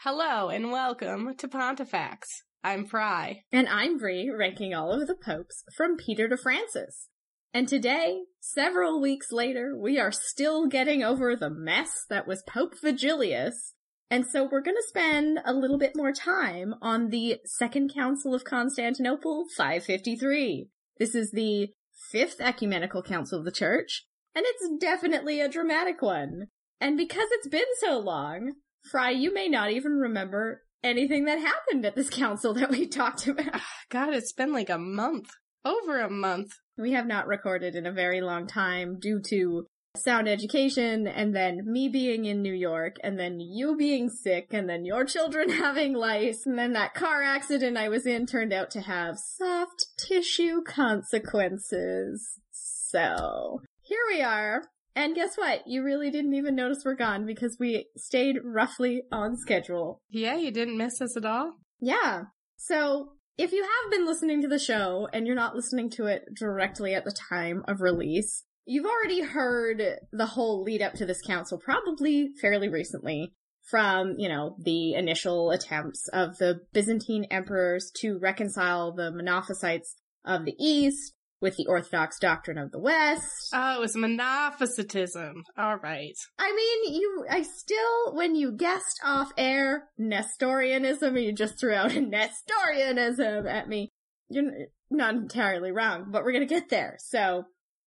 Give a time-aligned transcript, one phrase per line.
[0.00, 2.28] Hello and welcome to Pontifex.
[2.62, 3.44] I'm Fry.
[3.50, 7.08] And I'm Bree, ranking all of the popes from Peter to Francis.
[7.54, 12.74] And today, several weeks later, we are still getting over the mess that was Pope
[12.84, 13.72] Vigilius.
[14.10, 18.44] And so we're gonna spend a little bit more time on the Second Council of
[18.44, 20.68] Constantinople 553.
[20.98, 21.70] This is the
[22.16, 26.46] fifth ecumenical council of the church, and it's definitely a dramatic one.
[26.80, 28.54] And because it's been so long,
[28.90, 33.26] Fry, you may not even remember anything that happened at this council that we talked
[33.26, 33.50] about.
[33.52, 35.28] Ah, God, it's been like a month.
[35.62, 36.52] Over a month.
[36.78, 39.66] We have not recorded in a very long time due to
[39.98, 44.68] sound education and then me being in New York and then you being sick and
[44.68, 48.70] then your children having lice and then that car accident I was in turned out
[48.72, 52.38] to have soft tissue consequences.
[52.50, 54.62] So here we are
[54.96, 55.66] and guess what?
[55.66, 60.00] You really didn't even notice we're gone because we stayed roughly on schedule.
[60.08, 61.52] Yeah, you didn't miss us at all?
[61.78, 62.22] Yeah.
[62.56, 66.24] So, if you have been listening to the show and you're not listening to it
[66.34, 71.22] directly at the time of release, you've already heard the whole lead up to this
[71.22, 78.18] council probably fairly recently from, you know, the initial attempts of the Byzantine emperors to
[78.18, 79.94] reconcile the Monophysites
[80.24, 83.50] of the East with the Orthodox doctrine of the West.
[83.52, 85.34] Oh, it was Monophysitism.
[85.56, 86.14] All right.
[86.38, 91.94] I mean, you, I still, when you guessed off air Nestorianism, you just threw out
[91.94, 93.90] a Nestorianism at me.
[94.28, 94.50] You're
[94.90, 96.96] not entirely wrong, but we're gonna get there.
[96.98, 97.44] So,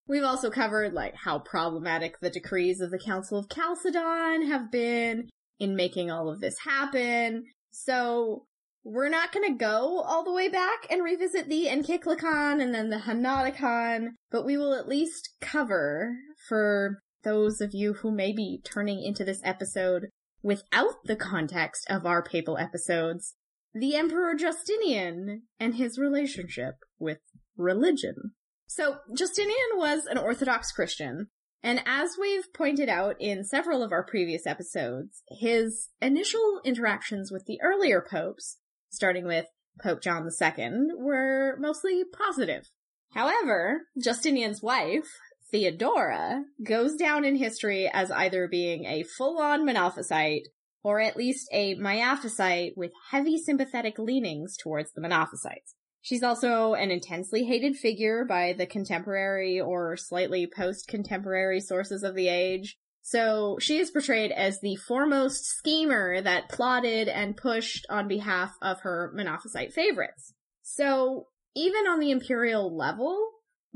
[0.09, 5.29] we've also covered like how problematic the decrees of the Council of Chalcedon have been
[5.59, 7.45] in making all of this happen.
[7.71, 8.45] So,
[8.83, 12.97] we're not gonna go all the way back and revisit the Encyclicon and then the
[12.97, 16.16] Henoticon, but we will at least cover
[16.47, 20.07] for those of you who may be turning into this episode
[20.41, 23.35] without the context of our papal episodes,
[23.73, 27.19] the Emperor Justinian and his relationship with
[27.57, 28.34] religion.
[28.72, 31.30] So, Justinian was an Orthodox Christian,
[31.63, 37.46] and as we've pointed out in several of our previous episodes, his initial interactions with
[37.47, 38.58] the earlier popes
[38.90, 39.46] starting with
[39.81, 42.69] Pope John II, were mostly positive.
[43.13, 45.09] However, Justinian's wife,
[45.52, 50.44] Theodora, goes down in history as either being a full-on Monophysite
[50.84, 55.74] or at least a Miaphysite with heavy sympathetic leanings towards the Monophysites.
[56.01, 62.29] She's also an intensely hated figure by the contemporary or slightly post-contemporary sources of the
[62.29, 68.55] age, so she is portrayed as the foremost schemer that plotted and pushed on behalf
[68.61, 70.33] of her Monophysite favorites.
[70.61, 73.19] So even on the imperial level,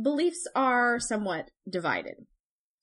[0.01, 2.16] beliefs are somewhat divided.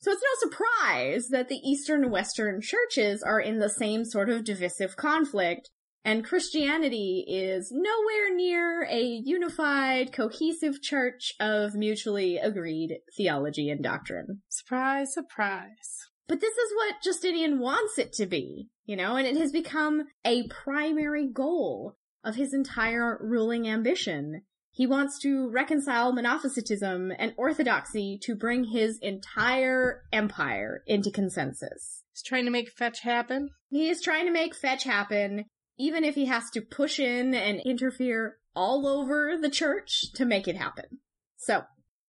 [0.00, 4.44] So it's no surprise that the Eastern Western churches are in the same sort of
[4.44, 5.70] divisive conflict,
[6.04, 14.40] and Christianity is nowhere near a unified, cohesive church of mutually agreed theology and doctrine.
[14.48, 16.08] Surprise, surprise.
[16.26, 20.04] But this is what Justinian wants it to be, you know, and it has become
[20.24, 24.42] a primary goal of his entire ruling ambition.
[24.70, 32.04] He wants to reconcile Monophysitism and Orthodoxy to bring his entire empire into consensus.
[32.12, 33.50] He's trying to make fetch happen.
[33.68, 35.46] He is trying to make fetch happen,
[35.80, 40.46] even if he has to push in and interfere all over the church to make
[40.46, 40.98] it happen.
[41.36, 41.62] So,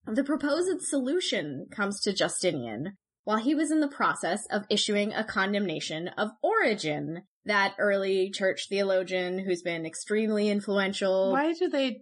[0.05, 5.23] the proposed solution comes to Justinian while he was in the process of issuing a
[5.23, 11.31] condemnation of Origen, that early church theologian who's been extremely influential.
[11.31, 12.01] Why do they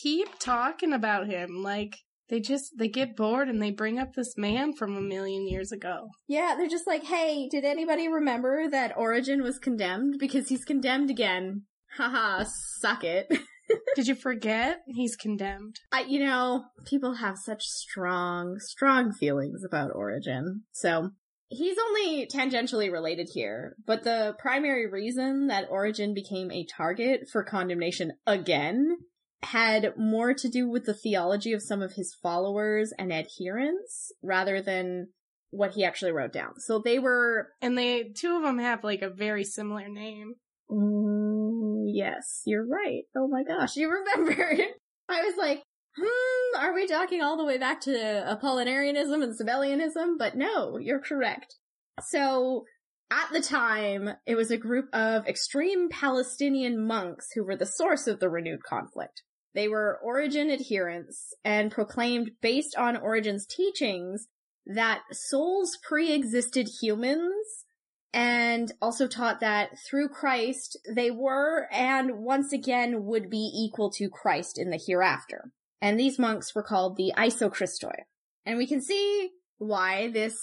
[0.00, 1.62] keep talking about him?
[1.62, 1.96] Like,
[2.30, 5.72] they just, they get bored and they bring up this man from a million years
[5.72, 6.08] ago.
[6.28, 10.16] Yeah, they're just like, hey, did anybody remember that Origen was condemned?
[10.18, 11.64] Because he's condemned again.
[11.96, 12.44] Haha,
[12.78, 13.26] suck it.
[13.96, 14.78] Did you forget?
[14.86, 15.76] He's condemned.
[15.92, 20.62] I, you know, people have such strong, strong feelings about Origen.
[20.72, 21.10] So,
[21.48, 27.44] he's only tangentially related here, but the primary reason that Origen became a target for
[27.44, 28.96] condemnation again
[29.42, 34.60] had more to do with the theology of some of his followers and adherents rather
[34.60, 35.08] than
[35.50, 36.58] what he actually wrote down.
[36.58, 37.48] So they were.
[37.60, 40.34] And they, two of them have like a very similar name.
[40.70, 43.02] Mm, yes, you're right.
[43.16, 44.60] Oh my gosh, you remembered.
[45.08, 45.62] I was like,
[45.96, 50.18] hmm, are we talking all the way back to Apollinarianism and Sabellianism?
[50.18, 51.56] But no, you're correct.
[52.00, 52.64] So,
[53.10, 58.06] at the time, it was a group of extreme Palestinian monks who were the source
[58.06, 59.22] of the renewed conflict.
[59.54, 64.28] They were Origen adherents and proclaimed based on Origen's teachings
[64.66, 67.64] that souls pre-existed humans
[68.12, 74.08] and also taught that through Christ they were and once again would be equal to
[74.08, 75.52] Christ in the hereafter.
[75.80, 78.04] And these monks were called the Isochristoi.
[78.44, 80.36] And we can see why this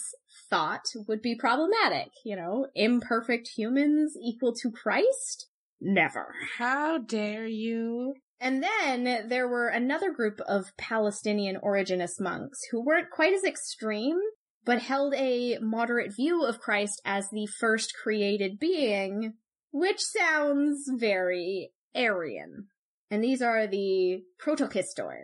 [0.50, 2.10] thought would be problematic.
[2.24, 5.48] You know, imperfect humans equal to Christ?
[5.80, 6.34] Never.
[6.58, 8.16] How dare you?
[8.40, 14.20] And then there were another group of Palestinian originist monks who weren't quite as extreme,
[14.64, 19.34] but held a moderate view of Christ as the first created being,
[19.72, 22.68] which sounds very Arian.
[23.10, 25.16] And these are the Protoktistoi,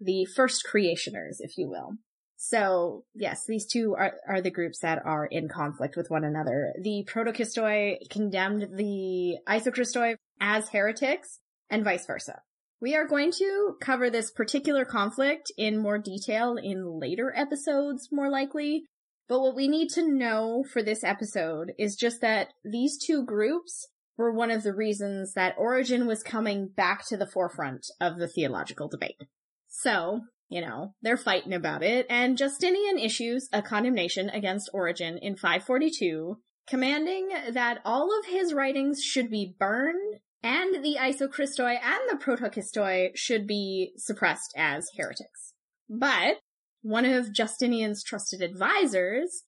[0.00, 1.96] the first creationers, if you will.
[2.36, 6.72] So, yes, these two are, are the groups that are in conflict with one another.
[6.80, 12.42] The Protoktistoi condemned the Isochristoi as heretics, and vice versa.
[12.80, 18.30] We are going to cover this particular conflict in more detail in later episodes, more
[18.30, 18.84] likely.
[19.28, 23.88] But what we need to know for this episode is just that these two groups
[24.16, 28.28] were one of the reasons that Origen was coming back to the forefront of the
[28.28, 29.22] theological debate.
[29.68, 35.36] So, you know, they're fighting about it, and Justinian issues a condemnation against Origen in
[35.36, 42.22] 542, commanding that all of his writings should be burned, and the Isochristoi and the
[42.22, 45.54] Protoktistoi should be suppressed as heretics.
[45.88, 46.36] But,
[46.82, 49.44] one of Justinian's trusted advisors,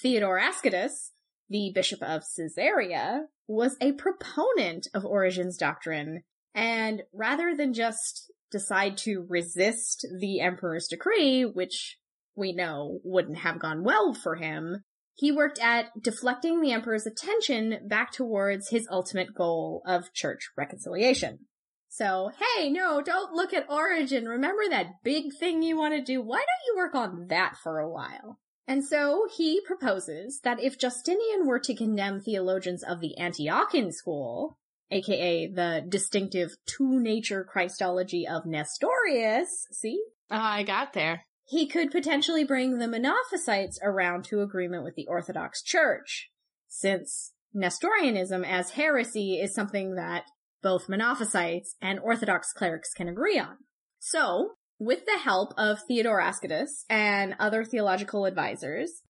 [0.00, 1.10] Theodore Ascidas,
[1.48, 6.22] the Bishop of Caesarea, was a proponent of Origen's doctrine,
[6.54, 11.98] and rather than just decide to resist the emperor's decree, which
[12.34, 17.86] we know wouldn't have gone well for him, he worked at deflecting the emperor's attention
[17.88, 21.40] back towards his ultimate goal of church reconciliation.
[21.88, 24.26] So, hey, no, don't look at Origen.
[24.26, 26.22] Remember that big thing you want to do?
[26.22, 28.38] Why don't you work on that for a while?
[28.66, 34.56] And so he proposes that if Justinian were to condemn theologians of the Antiochian school,
[34.90, 39.66] aka the distinctive two nature Christology of Nestorius.
[39.72, 40.02] See?
[40.30, 41.26] Oh, I got there.
[41.52, 46.30] He could potentially bring the Monophysites around to agreement with the Orthodox Church,
[46.66, 50.24] since Nestorianism as heresy is something that
[50.62, 53.58] both Monophysites and Orthodox clerics can agree on.
[53.98, 59.02] So, with the help of Theodore Ascidas and other theological advisors,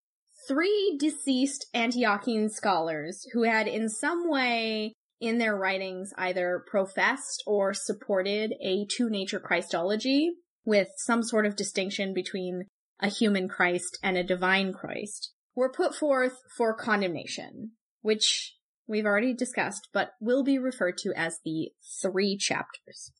[0.48, 7.72] three deceased Antiochian scholars who had in some way in their writings either professed or
[7.72, 10.32] supported a two nature Christology
[10.64, 12.66] with some sort of distinction between
[13.00, 18.56] a human Christ and a divine Christ were put forth for condemnation, which
[18.86, 23.12] we've already discussed, but will be referred to as the three chapters.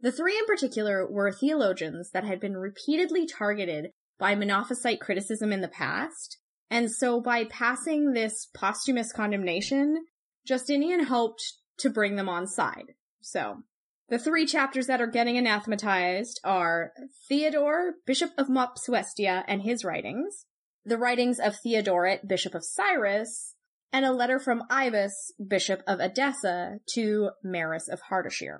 [0.00, 5.60] The three in particular were theologians that had been repeatedly targeted by Monophysite criticism in
[5.60, 6.38] the past,
[6.70, 10.04] and so by passing this posthumous condemnation,
[10.44, 12.94] Justinian hoped to bring them on side.
[13.20, 13.62] So,
[14.08, 16.92] the three chapters that are getting anathematized are
[17.28, 20.46] Theodore, Bishop of Mopsuestia, and his writings,
[20.84, 23.54] the writings of Theodoret, Bishop of Cyrus,
[23.92, 25.12] and a letter from Ibas,
[25.46, 28.58] Bishop of Edessa, to Maris of Hardashir.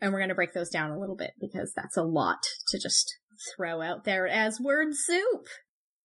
[0.00, 2.78] And we're going to break those down a little bit because that's a lot to
[2.78, 3.14] just
[3.54, 5.46] throw out there as word soup.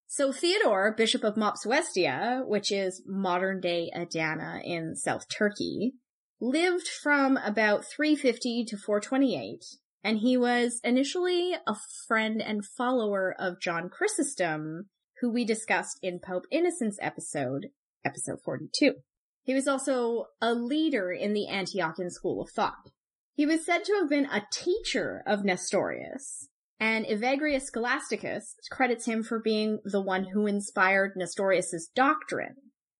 [0.06, 5.94] So Theodore, Bishop of Mopsuestia, which is modern day Adana in South Turkey,
[6.40, 9.64] lived from about 350 to 428,
[10.02, 14.88] and he was initially a friend and follower of John Chrysostom,
[15.20, 17.68] who we discussed in Pope Innocent's episode,
[18.04, 18.94] episode 42.
[19.42, 22.90] He was also a leader in the Antiochian school of thought.
[23.34, 29.22] He was said to have been a teacher of Nestorius, and Evagrius Scholasticus credits him
[29.22, 32.56] for being the one who inspired Nestorius's doctrine.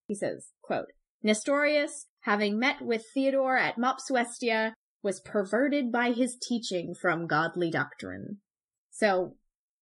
[0.06, 0.92] He says, quote,
[1.22, 4.72] Nestorius, having met with Theodore at Mopsuestia,
[5.02, 8.38] was perverted by his teaching from godly doctrine.
[8.90, 9.36] So,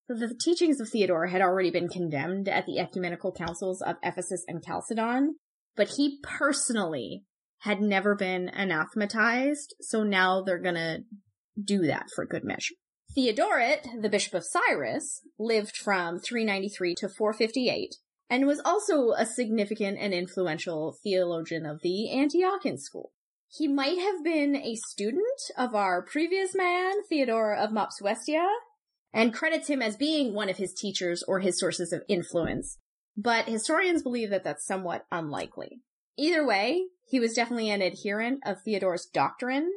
[0.07, 4.63] the teachings of Theodore had already been condemned at the ecumenical councils of Ephesus and
[4.63, 5.35] Chalcedon,
[5.75, 7.25] but he personally
[7.59, 10.99] had never been anathematized, so now they're gonna
[11.61, 12.75] do that for good measure.
[13.13, 17.95] Theodoret, the Bishop of Cyrus, lived from 393 to 458
[18.29, 23.11] and was also a significant and influential theologian of the Antiochian school.
[23.51, 25.25] He might have been a student
[25.57, 28.47] of our previous man, Theodore of Mopsuestia,
[29.11, 32.77] and credits him as being one of his teachers or his sources of influence,
[33.17, 35.81] but historians believe that that's somewhat unlikely.
[36.15, 39.71] Either way, he was definitely an adherent of Theodore's doctrine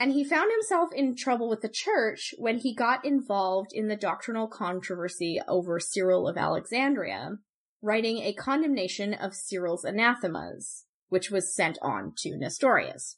[0.00, 3.96] And he found himself in trouble with the church when he got involved in the
[3.96, 7.38] doctrinal controversy over Cyril of Alexandria,
[7.82, 13.16] writing a condemnation of Cyril's anathemas, which was sent on to Nestorius.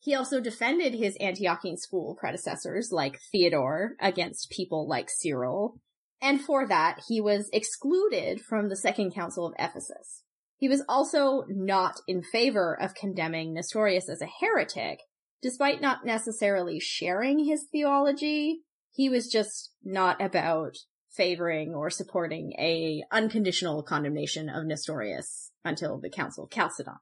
[0.00, 5.80] He also defended his Antiochian school predecessors like Theodore against people like Cyril,
[6.20, 10.22] and for that he was excluded from the Second Council of Ephesus.
[10.56, 15.00] He was also not in favor of condemning Nestorius as a heretic,
[15.40, 18.62] despite not necessarily sharing his theology.
[18.90, 20.76] He was just not about
[21.10, 26.98] favoring or supporting a unconditional condemnation of Nestorius until the Council of Chalcedon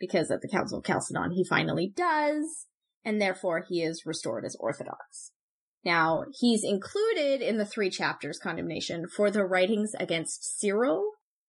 [0.00, 2.66] because at the Council of Chalcedon he finally does,
[3.04, 5.30] and therefore he is restored as Orthodox.
[5.84, 11.04] Now, he's included in the three chapters condemnation for the writings against Cyril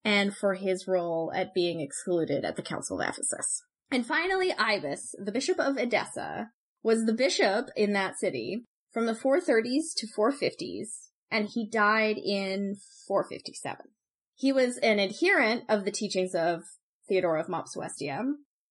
[0.06, 3.63] and for his role at being excluded at the Council of Ephesus.
[3.89, 6.50] And finally, Ibas, the bishop of Edessa,
[6.82, 12.75] was the bishop in that city from the 430s to 450s, and he died in
[13.07, 13.88] 457.
[14.35, 16.63] He was an adherent of the teachings of
[17.07, 18.23] Theodore of Mopsuestia,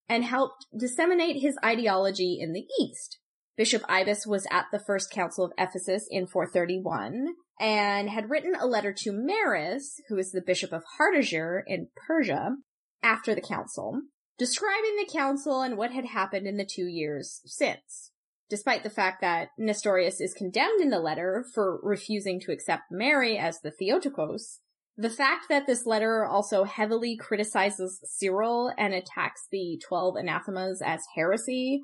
[0.08, 3.18] and helped disseminate his ideology in the East.
[3.56, 8.66] Bishop Ibas was at the First Council of Ephesus in 431 and had written a
[8.66, 12.56] letter to Maris, who is the Bishop of Hardashir in Persia,
[13.02, 14.00] after the council,
[14.38, 18.10] describing the council and what had happened in the two years since.
[18.50, 23.38] Despite the fact that Nestorius is condemned in the letter for refusing to accept Mary
[23.38, 24.58] as the Theotokos,
[24.96, 31.00] the fact that this letter also heavily criticizes Cyril and attacks the 12 anathemas as
[31.14, 31.80] heresy,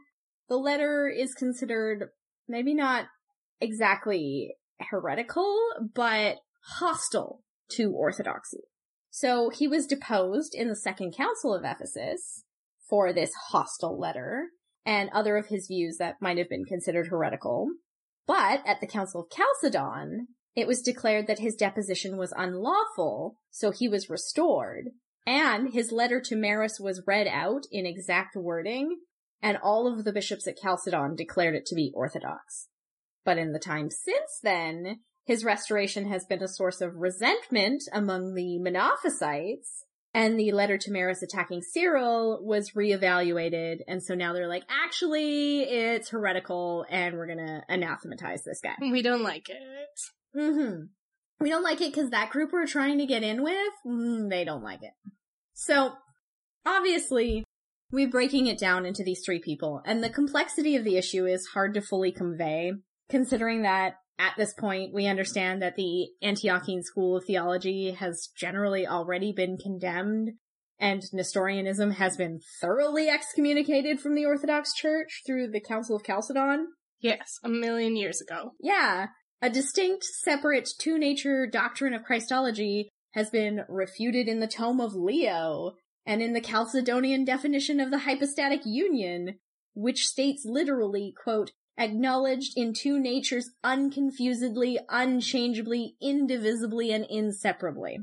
[0.48, 2.08] the letter is considered
[2.48, 3.06] maybe not
[3.60, 4.56] exactly
[4.90, 5.56] heretical,
[5.94, 6.38] but
[6.78, 8.64] hostile to orthodoxy.
[9.08, 12.42] So he was deposed in the Second Council of Ephesus
[12.88, 14.48] for this hostile letter
[14.86, 17.68] and other of his views that might have been considered heretical.
[18.26, 23.72] But at the Council of Chalcedon, it was declared that his deposition was unlawful, so
[23.72, 24.86] he was restored,
[25.26, 29.00] and his letter to Maris was read out in exact wording,
[29.42, 32.68] and all of the bishops at Chalcedon declared it to be orthodox.
[33.24, 38.34] But in the time since then, his restoration has been a source of resentment among
[38.34, 39.82] the Monophysites,
[40.16, 45.60] and the letter to Maris attacking Cyril was reevaluated, and so now they're like, actually,
[45.60, 48.74] it's heretical, and we're gonna anathematize this guy.
[48.80, 50.00] We don't like it.
[50.34, 50.84] Mm-hmm.
[51.38, 54.46] We don't like it because that group we're trying to get in with, mm, they
[54.46, 54.94] don't like it.
[55.52, 55.92] So,
[56.64, 57.44] obviously,
[57.92, 61.48] we're breaking it down into these three people, and the complexity of the issue is
[61.52, 62.72] hard to fully convey,
[63.10, 68.86] considering that at this point we understand that the Antiochian school of theology has generally
[68.86, 70.32] already been condemned,
[70.78, 76.68] and Nestorianism has been thoroughly excommunicated from the Orthodox Church through the Council of Chalcedon.
[77.00, 78.52] Yes, a million years ago.
[78.60, 79.08] Yeah,
[79.42, 85.72] a distinct, separate, two-nature doctrine of Christology has been refuted in the tome of Leo
[86.06, 89.38] and in the Chalcedonian definition of the hypostatic union,
[89.74, 97.98] which states literally, quote, acknowledged in two natures unconfusedly, unchangeably, indivisibly, and inseparably.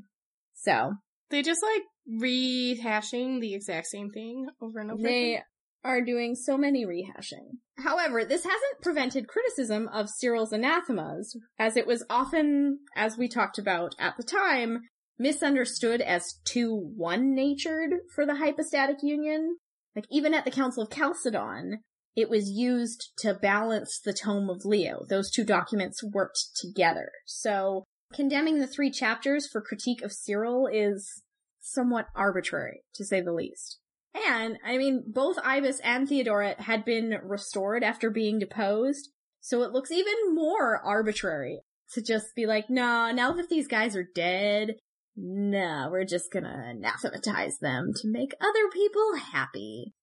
[0.53, 0.93] So.
[1.29, 1.81] They just like
[2.21, 5.43] rehashing the exact same thing over and over They again.
[5.83, 7.57] are doing so many rehashing.
[7.83, 13.57] However, this hasn't prevented criticism of Cyril's anathemas, as it was often, as we talked
[13.57, 14.81] about at the time,
[15.17, 19.57] misunderstood as too one-natured for the hypostatic union.
[19.95, 21.79] Like even at the Council of Chalcedon,
[22.15, 25.05] it was used to balance the tome of Leo.
[25.09, 27.11] Those two documents worked together.
[27.25, 31.23] So condemning the three chapters for critique of Cyril is
[31.59, 33.79] somewhat arbitrary, to say the least.
[34.27, 39.09] And, I mean, both Ibas and Theodoret had been restored after being deposed,
[39.41, 41.61] so it looks even more arbitrary
[41.93, 44.75] to just be like, nah, now that these guys are dead,
[45.15, 49.93] nah, we're just gonna anathematize them to make other people happy.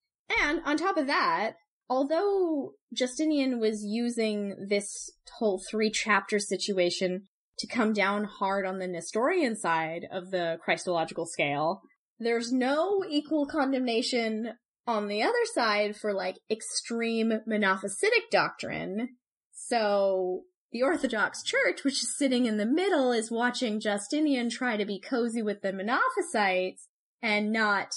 [0.42, 1.52] And on top of that,
[1.90, 7.26] although Justinian was using this whole three chapter situation
[7.58, 11.82] to come down hard on the Nestorian side of the Christological scale,
[12.20, 14.52] there's no equal condemnation
[14.86, 19.08] on the other side for like extreme monophysitic doctrine.
[19.52, 20.42] So
[20.72, 25.00] the Orthodox Church, which is sitting in the middle, is watching Justinian try to be
[25.00, 26.86] cozy with the Monophysites
[27.20, 27.88] and not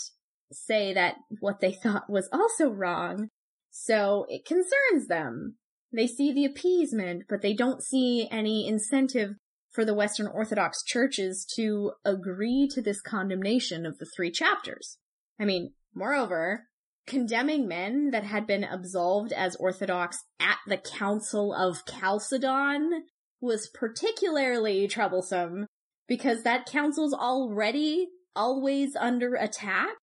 [0.51, 3.29] say that what they thought was also wrong.
[3.75, 5.55] So it concerns them.
[5.91, 9.31] They see the appeasement, but they don't see any incentive
[9.71, 14.99] for the Western Orthodox churches to agree to this condemnation of the three chapters.
[15.39, 16.67] I mean, moreover,
[17.07, 23.05] condemning men that had been absolved as Orthodox at the Council of Chalcedon
[23.41, 25.65] was particularly troublesome
[26.07, 29.95] because that council's already always under attack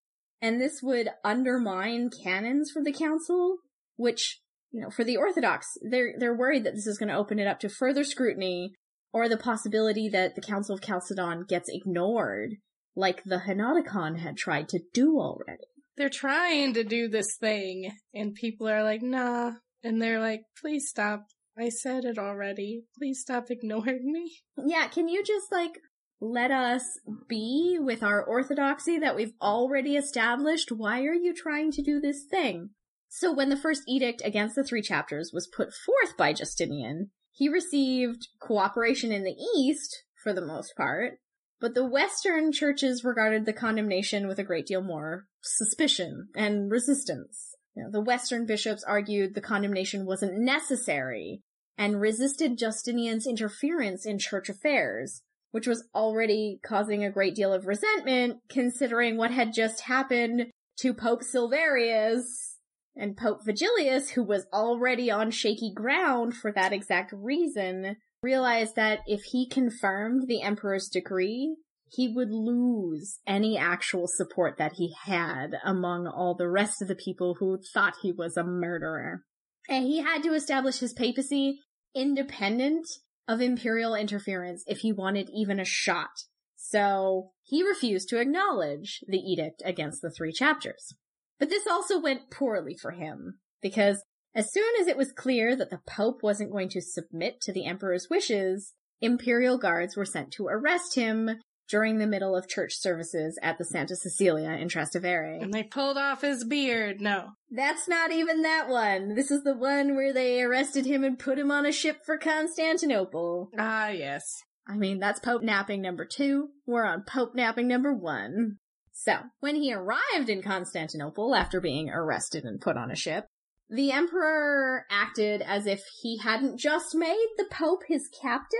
[0.43, 3.59] and this would undermine canons for the council,
[3.97, 7.39] which, you know, for the Orthodox, they're, they're worried that this is going to open
[7.39, 8.73] it up to further scrutiny
[9.13, 12.57] or the possibility that the Council of Chalcedon gets ignored,
[12.95, 15.65] like the Henoticon had tried to do already.
[15.97, 19.53] They're trying to do this thing, and people are like, nah.
[19.83, 21.27] And they're like, please stop.
[21.59, 22.85] I said it already.
[22.97, 24.39] Please stop ignoring me.
[24.57, 25.73] Yeah, can you just like
[26.21, 26.83] let us
[27.29, 30.71] be with our orthodoxy that we've already established?
[30.71, 32.71] Why are you trying to do this thing?
[33.09, 37.49] So when the first edict against the three chapters was put forth by Justinian, he
[37.49, 41.19] received cooperation in the East, for the most part,
[41.61, 47.55] but the Western churches regarded the condemnation with a great deal more suspicion and resistance.
[47.75, 51.43] You know, the Western bishops argued the condemnation wasn't necessary
[51.79, 57.67] and resisted Justinian's interference in church affairs, which was already causing a great deal of
[57.67, 60.47] resentment considering what had just happened
[60.79, 62.57] to Pope Silverius
[62.97, 69.01] and Pope Vigilius, who was already on shaky ground for that exact reason, realized that
[69.07, 71.57] if he confirmed the emperor's decree,
[71.89, 76.95] he would lose any actual support that he had among all the rest of the
[76.95, 79.25] people who thought he was a murderer.
[79.69, 81.61] And he had to establish his papacy
[81.95, 82.87] independent
[83.29, 86.25] of imperial interference if he wanted even a shot.
[86.57, 90.95] So he refused to acknowledge the edict against the three chapters.
[91.39, 95.71] But this also went poorly for him, because as soon as it was clear that
[95.71, 100.47] the Pope wasn't going to submit to the Emperor's wishes, imperial guards were sent to
[100.47, 101.31] arrest him
[101.71, 105.43] during the middle of church services at the Santa Cecilia in Trastevere.
[105.43, 107.01] And they pulled off his beard.
[107.01, 107.29] No.
[107.51, 109.15] That's not even that one.
[109.15, 112.19] This is the one where they arrested him and put him on a ship for
[112.19, 113.51] Constantinople.
[113.59, 114.25] Ah, yes.
[114.69, 116.49] I mean, that's Pope napping number two.
[116.67, 118.59] We're on Pope napping number one.
[118.93, 123.25] So, when he arrived in Constantinople after being arrested and put on a ship,
[123.71, 128.59] the emperor acted as if he hadn't just made the pope his captive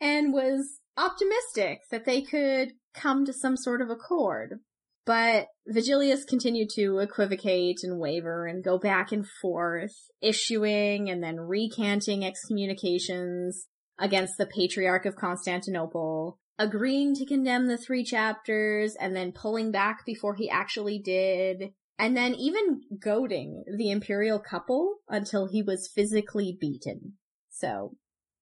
[0.00, 4.60] and was optimistic that they could come to some sort of accord.
[5.06, 11.40] But Vigilius continued to equivocate and waver and go back and forth, issuing and then
[11.40, 19.32] recanting excommunications against the Patriarch of Constantinople, agreeing to condemn the three chapters and then
[19.32, 25.62] pulling back before he actually did, and then even goading the imperial couple until he
[25.62, 27.14] was physically beaten.
[27.48, 27.96] So,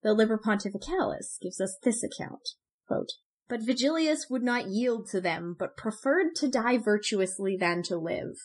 [0.06, 2.50] the Liber Pontificalis gives us this account.
[2.86, 3.10] Quote,
[3.48, 8.36] but Vigilius would not yield to them, but preferred to die virtuously than to live.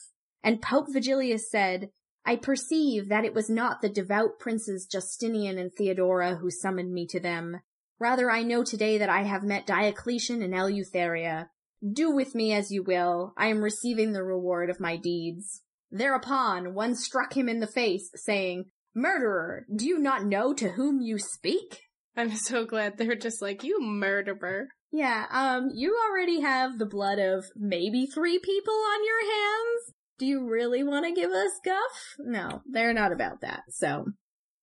[0.44, 1.92] And Pope Vigilius said,
[2.26, 7.06] I perceive that it was not the devout princes Justinian and Theodora who summoned me
[7.12, 7.62] to them.
[8.00, 11.50] Rather, I know today that I have met Diocletian and Eleutheria.
[11.88, 13.34] Do with me as you will.
[13.38, 15.62] I am receiving the reward of my deeds.
[15.92, 21.02] Thereupon, one struck him in the face, saying, Murderer, do you not know to whom
[21.02, 21.80] you speak?
[22.16, 24.68] I'm so glad they're just like, you murderer.
[24.92, 29.94] Yeah, um, you already have the blood of maybe three people on your hands.
[30.20, 32.16] Do you really want to give us guff?
[32.20, 33.62] No, they're not about that.
[33.70, 34.08] So,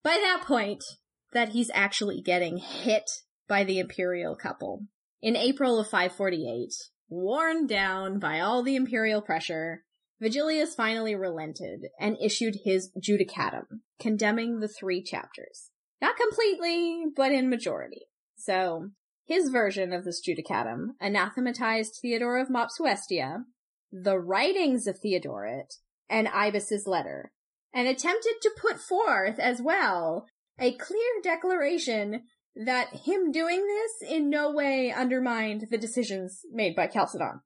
[0.05, 0.85] by that point,
[1.33, 3.05] that he's actually getting hit
[3.49, 4.83] by the imperial couple.
[5.23, 6.69] In April of 548,
[7.09, 9.83] worn down by all the imperial pressure,
[10.21, 15.71] Vigilius finally relented and issued his Judicatum, condemning the three chapters.
[16.01, 18.07] Not completely, but in majority.
[18.37, 18.91] So,
[19.27, 23.45] his version of this Judicatum anathematized Theodore of Mopsuestia,
[23.93, 25.75] the writings of Theodoret,
[26.09, 27.33] and Ibas's letter,
[27.73, 30.27] and attempted to put forth as well
[30.59, 32.23] a clear declaration
[32.57, 37.41] that him doing this in no way undermined the decisions made by Chalcedon.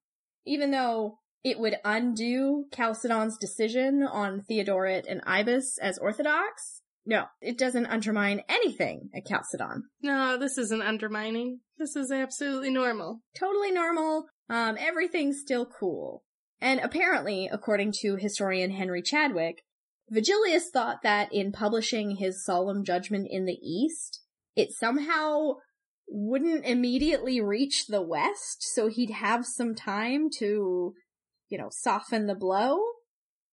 [0.47, 7.59] Even though it would undo Chalcedon's decision on Theodoret and Ibas as orthodox, no, it
[7.59, 9.85] doesn't undermine anything at Chalcedon.
[10.03, 11.61] No, this isn't undermining.
[11.79, 13.23] This is absolutely normal.
[13.37, 14.27] Totally normal.
[14.49, 16.23] Um, everything's still cool.
[16.61, 19.65] And apparently, according to historian Henry Chadwick,
[20.13, 24.21] Vigilius thought that in publishing his solemn judgment in the East,
[24.55, 25.55] it somehow
[26.07, 30.95] wouldn't immediately reach the West, so he'd have some time to,
[31.53, 32.81] you know, soften the blow.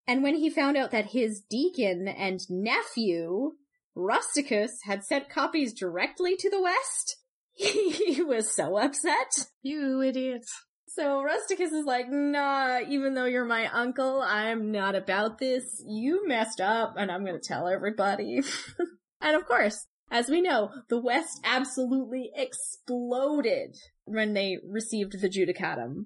[0.08, 3.52] And when he found out that his deacon and nephew,
[3.94, 7.18] Rusticus, had sent copies directly to the West,
[7.54, 9.48] he was so upset.
[9.62, 10.50] You idiots.
[10.88, 15.84] So Rusticus is like, nah, even though you're my uncle, I'm not about this.
[15.86, 18.42] You messed up and I'm gonna tell everybody.
[19.22, 26.06] and of course, as we know, the West absolutely exploded when they received the Judicatum.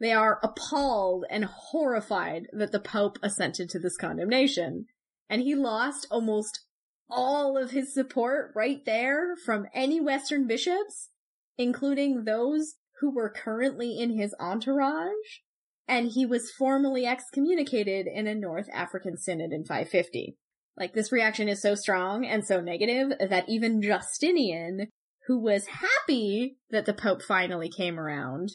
[0.00, 4.86] They are appalled and horrified that the Pope assented to this condemnation.
[5.30, 6.64] And he lost almost
[7.08, 11.10] all of his support right there from any Western bishops,
[11.56, 15.40] including those who were currently in his entourage.
[15.86, 20.36] And he was formally excommunicated in a North African synod in 550.
[20.76, 24.88] Like this reaction is so strong and so negative that even Justinian,
[25.26, 28.50] who was happy that the Pope finally came around,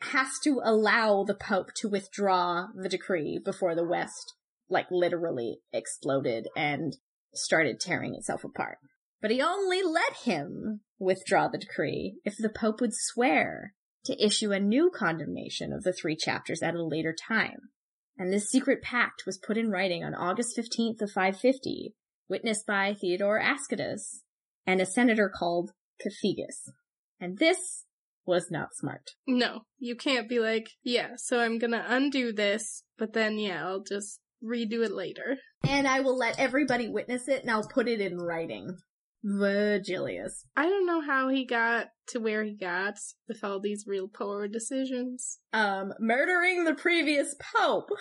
[0.00, 4.34] has to allow the Pope to withdraw the decree before the West,
[4.68, 6.96] like literally exploded and
[7.34, 8.78] started tearing itself apart.
[9.20, 14.52] But he only let him withdraw the decree if the Pope would swear to issue
[14.52, 17.70] a new condemnation of the three chapters at a later time.
[18.18, 21.94] And this secret pact was put in writing on August 15th of 550,
[22.28, 24.20] witnessed by Theodore Ascidas
[24.66, 26.70] and a senator called Cethegus.
[27.20, 27.85] And this
[28.26, 29.10] was not smart.
[29.26, 33.82] No, you can't be like, yeah, so I'm gonna undo this, but then yeah, I'll
[33.82, 35.36] just redo it later.
[35.66, 38.76] And I will let everybody witness it and I'll put it in writing.
[39.24, 40.44] Virgilius.
[40.56, 42.94] I don't know how he got to where he got
[43.28, 45.38] with all these real poor decisions.
[45.52, 47.88] Um, murdering the previous pope.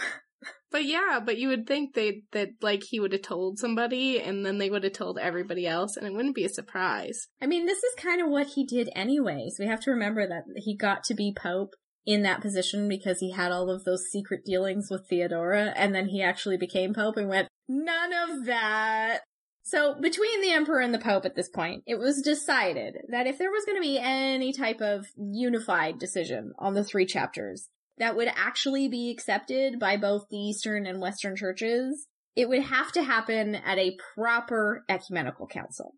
[0.72, 4.46] But yeah, but you would think they that like he would have told somebody and
[4.46, 7.28] then they would have told everybody else and it wouldn't be a surprise.
[7.42, 9.56] I mean, this is kind of what he did anyways.
[9.58, 13.32] We have to remember that he got to be pope in that position because he
[13.32, 17.30] had all of those secret dealings with Theodora and then he actually became pope and
[17.30, 19.20] went, none of that.
[19.64, 23.40] So between the emperor and the pope at this point, it was decided that if
[23.40, 28.16] there was going to be any type of unified decision on the three chapters that
[28.16, 33.04] would actually be accepted by both the Eastern and Western churches, it would have to
[33.04, 35.94] happen at a proper ecumenical council.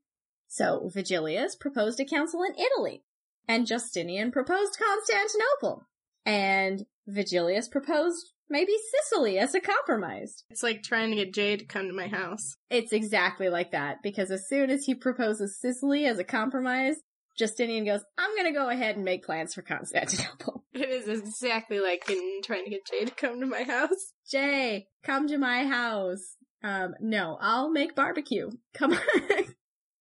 [0.47, 3.03] So Vigilius proposed a council in Italy,
[3.47, 5.87] and Justinian proposed Constantinople,
[6.25, 10.43] and Vigilius proposed maybe Sicily as a compromise.
[10.49, 12.55] It's like trying to get Jay to come to my house.
[12.69, 16.97] It's exactly like that, because as soon as he proposes Sicily as a compromise,
[17.37, 20.63] Justinian goes, I'm gonna go ahead and make plans for Constantinople.
[20.73, 24.13] It is exactly like in trying to get Jay to come to my house.
[24.29, 26.35] Jay, come to my house.
[26.63, 28.51] Um, no, I'll make barbecue.
[28.75, 28.99] Come on.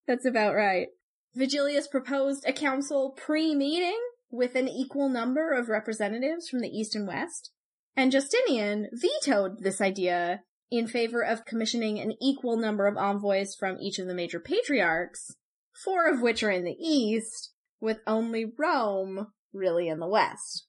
[0.06, 0.88] That's about right.
[1.34, 3.98] Vigilius proposed a council pre-meeting
[4.30, 7.52] with an equal number of representatives from the East and West.
[7.96, 13.78] And Justinian vetoed this idea in favor of commissioning an equal number of envoys from
[13.80, 15.36] each of the major patriarchs,
[15.84, 20.66] four of which are in the East, with only Rome really in the West.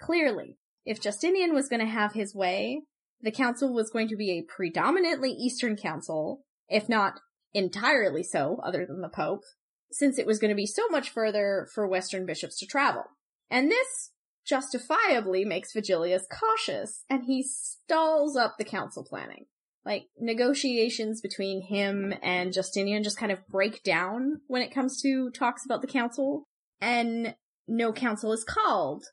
[0.00, 2.82] Clearly, if Justinian was going to have his way,
[3.20, 7.20] the council was going to be a predominantly Eastern council, if not
[7.52, 9.42] entirely so, other than the Pope,
[9.90, 13.04] since it was going to be so much further for Western bishops to travel.
[13.50, 14.12] And this
[14.46, 19.46] justifiably makes Vigilius cautious, and he stalls up the council planning.
[19.84, 25.30] Like, negotiations between him and Justinian just kind of break down when it comes to
[25.30, 26.44] talks about the council,
[26.80, 27.34] and
[27.66, 29.04] no council is called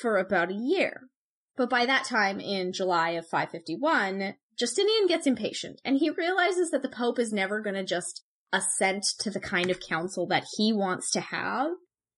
[0.00, 1.08] for about a year.
[1.56, 6.82] But by that time, in July of 551, Justinian gets impatient, and he realizes that
[6.82, 11.10] the Pope is never gonna just assent to the kind of council that he wants
[11.12, 11.70] to have.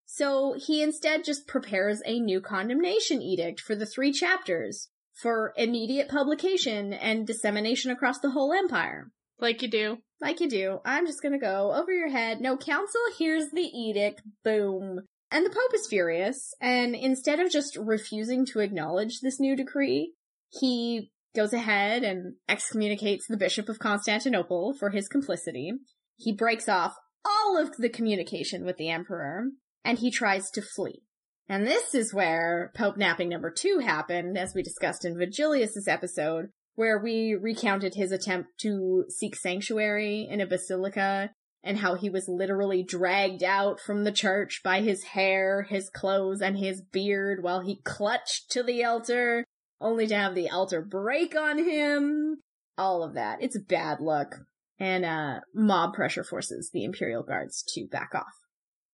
[0.04, 4.88] So he instead just prepares a new condemnation edict for the three chapters
[5.22, 9.11] for immediate publication and dissemination across the whole empire.
[9.40, 9.98] Like you do.
[10.20, 10.81] Like you do.
[10.85, 12.40] I'm just gonna go over your head.
[12.40, 14.22] No council, here's the edict.
[14.44, 15.00] Boom.
[15.31, 20.14] And the Pope is furious, and instead of just refusing to acknowledge this new decree,
[20.48, 25.72] he goes ahead and excommunicates the Bishop of Constantinople for his complicity.
[26.16, 26.94] He breaks off
[27.26, 29.44] all of the communication with the Emperor,
[29.85, 31.02] and he tries to flee.
[31.48, 36.50] And this is where Pope napping number two happened, as we discussed in Vigilius's episode,
[36.74, 41.30] where we recounted his attempt to seek sanctuary in a basilica
[41.64, 46.40] and how he was literally dragged out from the church by his hair, his clothes,
[46.40, 49.44] and his beard while he clutched to the altar,
[49.80, 52.37] only to have the altar break on him.
[52.76, 53.42] All of that.
[53.42, 54.37] It's bad luck.
[54.78, 58.37] And, uh, mob pressure forces the Imperial Guards to back off.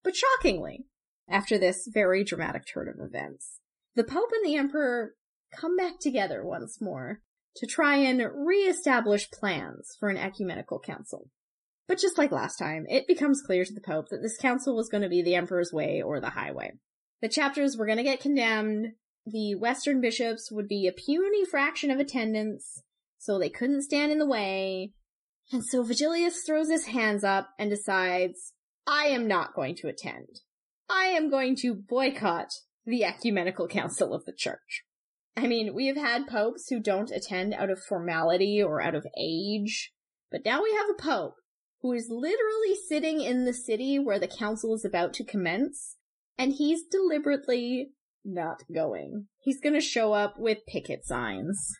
[0.02, 0.86] But shockingly,
[1.28, 3.60] after this very dramatic turn of events,
[3.94, 5.14] the Pope and the Emperor
[5.54, 7.20] come back together once more
[7.56, 11.30] to try and re-establish plans for an ecumenical council.
[11.87, 14.88] But just like last time, it becomes clear to the Pope that this council was
[14.88, 16.72] going to be the Emperor's way or the highway.
[17.22, 18.94] The chapters were going to get condemned,
[19.26, 22.82] the Western bishops would be a puny fraction of attendance,
[23.18, 24.92] so they couldn't stand in the way.
[25.52, 28.52] And so Vigilius throws his hands up and decides,
[28.87, 30.40] I am not going to attend.
[30.88, 32.48] I am going to boycott
[32.84, 34.84] the Ecumenical Council of the Church.
[35.36, 39.06] I mean, we have had popes who don't attend out of formality or out of
[39.18, 39.92] age,
[40.30, 41.34] but now we have a pope
[41.80, 45.96] who is literally sitting in the city where the council is about to commence,
[46.38, 47.90] and he's deliberately
[48.24, 49.26] not going.
[49.38, 51.76] He's gonna show up with picket signs.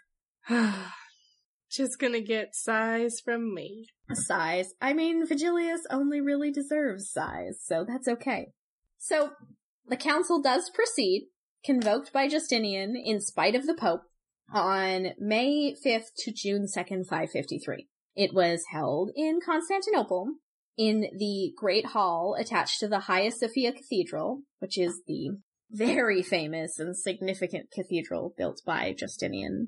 [1.71, 3.89] Just gonna get sighs from me.
[4.13, 4.75] Sighs.
[4.81, 8.53] I mean, Vigilius only really deserves sighs, so that's okay.
[9.05, 9.33] So,
[9.87, 11.29] the council does proceed,
[11.63, 14.01] convoked by Justinian in spite of the Pope,
[14.51, 17.87] on May 5th to June 2nd, 553.
[18.17, 20.37] It was held in Constantinople,
[20.79, 25.33] in the Great Hall attached to the Hagia Sophia Cathedral, which is the
[25.71, 29.67] very famous and significant cathedral built by Justinian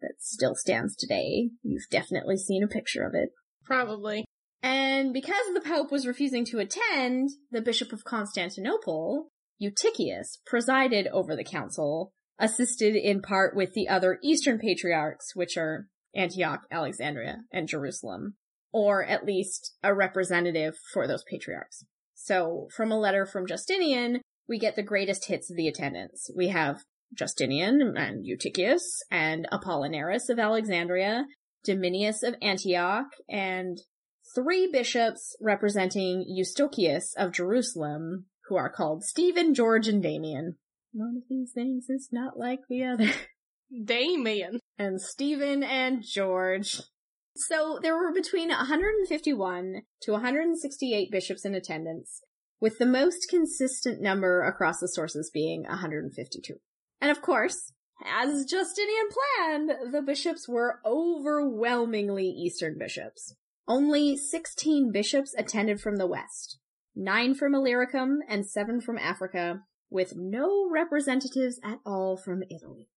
[0.00, 1.50] that still stands today.
[1.62, 3.32] You've definitely seen a picture of it.
[3.66, 4.24] Probably.
[4.62, 9.28] And because the Pope was refusing to attend, the Bishop of Constantinople,
[9.62, 15.86] Eutychius, presided over the council, assisted in part with the other Eastern patriarchs, which are
[16.14, 18.34] Antioch, Alexandria, and Jerusalem,
[18.72, 21.84] or at least a representative for those patriarchs.
[22.14, 26.30] So from a letter from Justinian, we get the greatest hits of the attendance.
[26.36, 26.82] We have
[27.14, 31.26] Justinian and Eutychius and Apollinaris of Alexandria,
[31.64, 33.78] Dominius of Antioch, and
[34.38, 40.56] three bishops representing Eustochius of Jerusalem, who are called Stephen, George, and Damien.
[40.92, 43.10] One of these things is not like the other.
[43.84, 44.60] Damien.
[44.78, 46.80] And Stephen and George.
[47.34, 52.22] So there were between 151 to 168 bishops in attendance,
[52.60, 56.54] with the most consistent number across the sources being 152.
[57.00, 57.72] And of course,
[58.06, 63.34] as Justinian planned, the bishops were overwhelmingly Eastern bishops.
[63.68, 66.58] Only 16 bishops attended from the West,
[66.96, 72.88] 9 from Illyricum and 7 from Africa, with no representatives at all from Italy.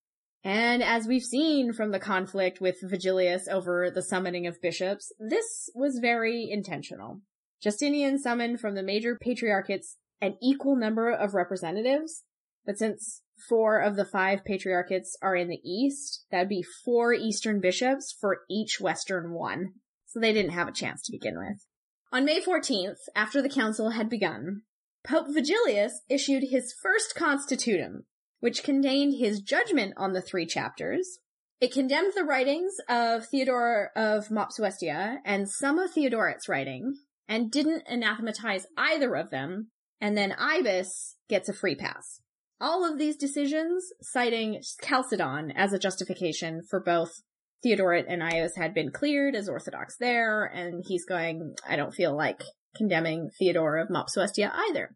[0.46, 5.70] And as we've seen from the conflict with Vigilius over the summoning of bishops, this
[5.76, 7.20] was very intentional.
[7.62, 12.24] Justinian summoned from the major patriarchates an equal number of representatives,
[12.66, 17.60] but since four of the five patriarchates are in the east, that'd be four eastern
[17.60, 19.74] bishops for each western one.
[20.12, 21.66] So they didn't have a chance to begin with.
[22.12, 24.64] On May 14th, after the council had begun,
[25.06, 28.04] Pope Vigilius issued his first constitutum,
[28.42, 31.20] which contained his judgment on the three chapters.
[31.62, 36.96] It condemned the writings of Theodore of Mopsuestia and some of Theodoret's writing,
[37.30, 39.72] and didn't anathematize either of them,
[40.02, 42.20] and then Ibas gets a free pass.
[42.60, 47.22] All of these decisions citing Chalcedon as a justification for both
[47.64, 52.16] Theodoret and Ios had been cleared as Orthodox there, and he's going, I don't feel
[52.16, 52.42] like
[52.76, 54.96] condemning Theodore of Mopsuestia either.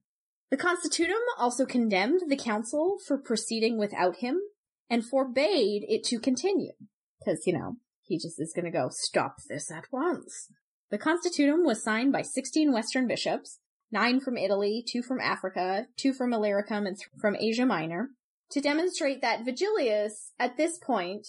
[0.52, 4.40] The Constitutum also condemned the council for proceeding without him
[4.90, 6.72] and forbade it to continue.
[7.24, 10.50] Cause, you know, he just is gonna go, stop this at once.
[10.92, 13.60] The Constitutum was signed by 16 Western bishops,
[13.92, 18.10] nine from Italy, two from Africa, two from Illyricum, and th- from Asia Minor,
[18.52, 21.28] to demonstrate that Vigilius, at this point,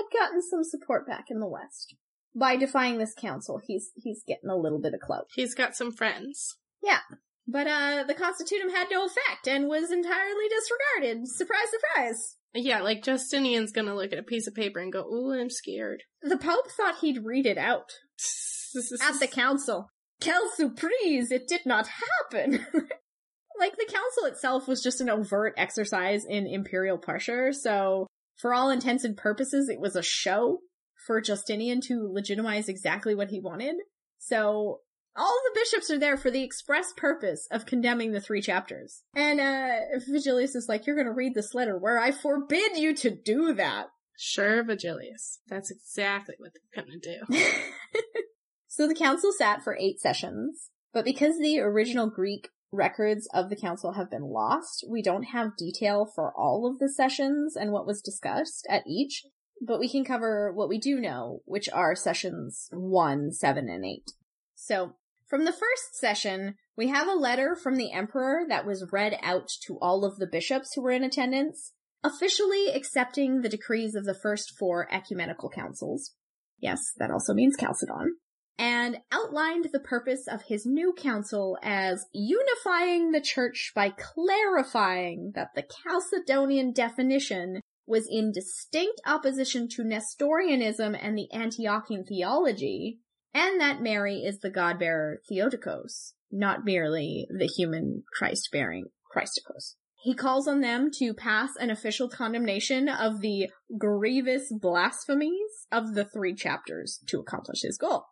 [0.00, 1.94] had gotten some support back in the West.
[2.34, 5.26] By defying this council, he's he's getting a little bit of clout.
[5.34, 6.56] He's got some friends.
[6.82, 7.00] Yeah.
[7.46, 11.26] But uh the Constitutum had no effect and was entirely disregarded.
[11.28, 12.36] Surprise, surprise.
[12.54, 16.04] Yeah, like Justinian's gonna look at a piece of paper and go, ooh, I'm scared.
[16.22, 17.90] The Pope thought he'd read it out
[19.02, 19.88] at the council.
[20.20, 21.30] Quelle surprise!
[21.30, 22.66] It did not happen!
[23.58, 28.06] like, the council itself was just an overt exercise in imperial pressure, so
[28.40, 30.58] for all intents and purposes, it was a show
[31.06, 33.76] for Justinian to legitimize exactly what he wanted.
[34.18, 34.80] So,
[35.16, 39.02] all the bishops are there for the express purpose of condemning the three chapters.
[39.14, 43.10] And, uh, Vigilius is like, you're gonna read this letter where I forbid you to
[43.10, 43.86] do that.
[44.16, 45.38] Sure, Vigilius.
[45.48, 47.42] That's exactly what they're gonna do.
[48.70, 53.56] So the council sat for eight sessions, but because the original Greek records of the
[53.56, 57.86] council have been lost, we don't have detail for all of the sessions and what
[57.86, 59.24] was discussed at each,
[59.60, 64.12] but we can cover what we do know, which are sessions one, seven, and eight.
[64.54, 64.94] So
[65.28, 69.48] from the first session, we have a letter from the emperor that was read out
[69.66, 74.14] to all of the bishops who were in attendance, officially accepting the decrees of the
[74.14, 76.12] first four ecumenical councils.
[76.58, 78.16] Yes, that also means Chalcedon.
[78.60, 85.48] And outlined the purpose of his new council as unifying the church by clarifying that
[85.54, 92.98] the Chalcedonian definition was in distinct opposition to Nestorianism and the Antiochian theology,
[93.32, 99.76] and that Mary is the God-bearer Theotokos, not merely the human Christ-bearing Christokos.
[100.02, 106.04] He calls on them to pass an official condemnation of the grievous blasphemies of the
[106.04, 108.04] three chapters to accomplish his goal.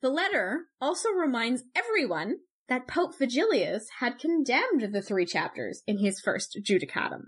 [0.00, 6.20] The letter also reminds everyone that Pope Vigilius had condemned the three chapters in his
[6.20, 7.22] first Judicatum.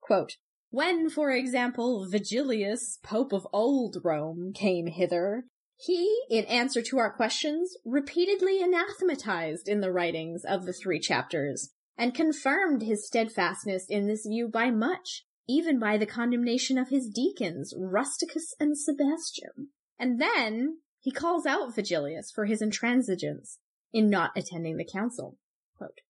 [0.00, 0.36] Quote,
[0.70, 5.44] when, for example, Vigilius, Pope of Old Rome, came hither,
[5.76, 11.70] he, in answer to our questions, repeatedly anathematized in the writings of the three chapters,
[11.96, 17.08] and confirmed his steadfastness in this view by much, even by the condemnation of his
[17.08, 19.68] deacons, Rusticus and Sebastian.
[19.98, 23.58] And then he calls out Vigilius for his intransigence
[23.92, 25.36] in not attending the council.
[25.76, 26.00] Quote,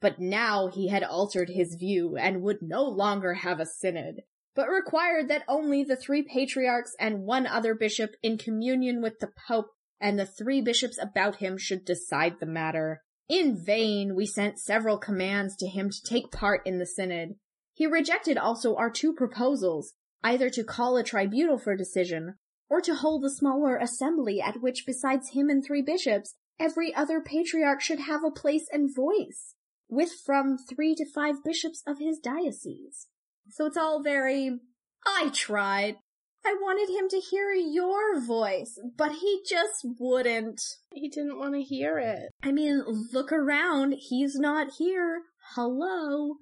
[0.00, 4.22] but now he had altered his view and would no longer have a synod,
[4.54, 9.30] but required that only the three patriarchs and one other bishop in communion with the
[9.46, 9.68] pope
[10.00, 13.02] and the three bishops about him should decide the matter.
[13.28, 17.34] In vain we sent several commands to him to take part in the synod.
[17.74, 19.92] He rejected also our two proposals,
[20.24, 22.36] either to call a tribunal for decision,
[22.70, 27.20] or to hold a smaller assembly at which besides him and three bishops, every other
[27.20, 29.54] patriarch should have a place and voice,
[29.88, 33.06] with from three to five bishops of his diocese.
[33.50, 34.58] So it's all very,
[35.06, 35.96] I tried.
[36.44, 40.60] I wanted him to hear your voice, but he just wouldn't.
[40.92, 42.30] He didn't want to hear it.
[42.42, 43.94] I mean, look around.
[43.98, 45.22] He's not here.
[45.54, 46.36] Hello.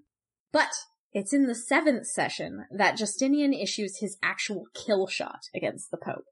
[0.53, 0.73] But
[1.17, 6.27] it's in the seventh session that Justinian issues his actual kill shot against the Pope,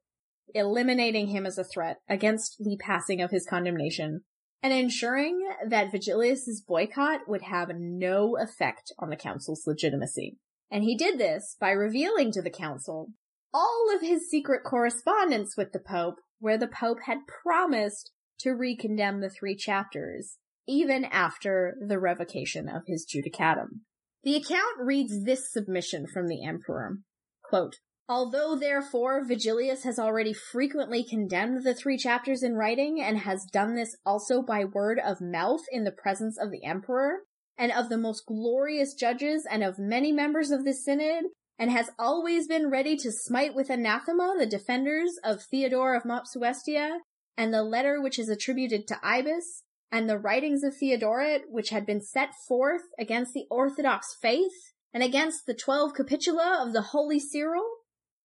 [0.54, 4.24] eliminating him as a threat against the passing of his condemnation
[4.62, 10.36] and ensuring that Vigilius's boycott would have no effect on the council's legitimacy.
[10.70, 13.08] And he did this by revealing to the council
[13.54, 19.22] all of his secret correspondence with the Pope, where the Pope had promised to recondemn
[19.22, 20.36] the three chapters,
[20.68, 23.80] even after the revocation of his judicatum.
[24.24, 26.98] The account reads this submission from the emperor.
[27.42, 27.76] Quote,
[28.08, 33.74] Although therefore Vigilius has already frequently condemned the three chapters in writing and has done
[33.74, 37.20] this also by word of mouth in the presence of the emperor
[37.56, 41.24] and of the most glorious judges and of many members of the synod
[41.58, 46.98] and has always been ready to smite with anathema the defenders of Theodore of Mopsuestia,
[47.36, 49.62] and the letter which is attributed to Ibas,
[49.94, 55.04] and the writings of Theodoret which had been set forth against the Orthodox faith, and
[55.04, 57.62] against the twelve capitula of the Holy Cyril,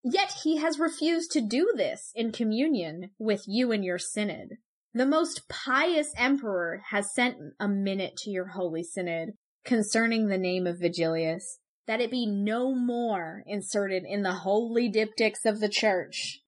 [0.03, 4.57] yet he has refused to do this in communion with you and your synod.
[4.95, 10.65] The most pious emperor has sent a minute to your holy synod concerning the name
[10.65, 16.39] of Vigilius, that it be no more inserted in the holy diptychs of the church,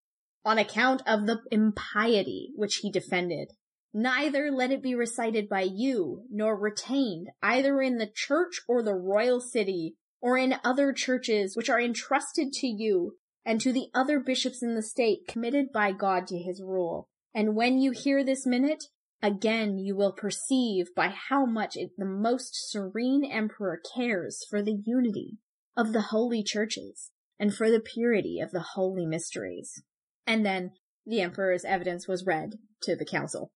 [0.43, 3.49] on account of the impiety which he defended.
[3.93, 8.95] Neither let it be recited by you, nor retained either in the church or the
[8.95, 14.19] royal city, or in other churches which are entrusted to you, and to the other
[14.19, 17.09] bishops in the state committed by God to his rule.
[17.33, 18.85] And when you hear this minute,
[19.23, 24.81] Again, you will perceive by how much it, the most serene emperor cares for the
[24.83, 25.37] unity
[25.77, 29.83] of the holy churches and for the purity of the holy mysteries.
[30.25, 30.71] And then
[31.05, 33.51] the emperor's evidence was read to the council,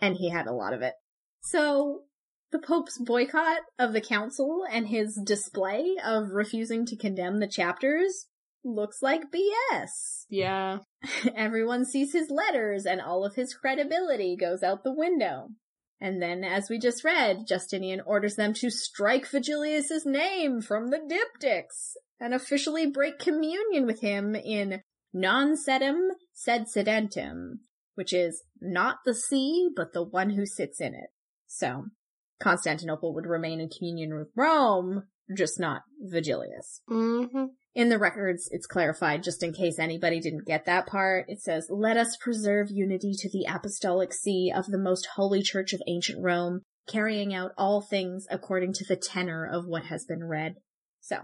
[0.00, 0.94] and he had a lot of it.
[1.42, 2.02] So
[2.52, 8.26] the Pope's boycott of the council and his display of refusing to condemn the chapters
[8.64, 10.24] looks like BS.
[10.28, 10.78] Yeah.
[11.36, 15.48] Everyone sees his letters and all of his credibility goes out the window.
[16.00, 20.98] And then, as we just read, Justinian orders them to strike Vigilius's name from the
[20.98, 24.82] diptychs and officially break communion with him in
[25.12, 27.58] non sedem sed sedentem,
[28.00, 31.10] which is not the see, but the one who sits in it.
[31.46, 31.88] So,
[32.42, 35.02] Constantinople would remain in communion with Rome,
[35.36, 36.80] just not Vigilius.
[36.88, 37.44] Mm-hmm.
[37.74, 41.26] In the records, it's clarified just in case anybody didn't get that part.
[41.28, 45.74] It says, let us preserve unity to the apostolic see of the most holy church
[45.74, 50.24] of ancient Rome, carrying out all things according to the tenor of what has been
[50.24, 50.54] read.
[51.02, 51.18] So,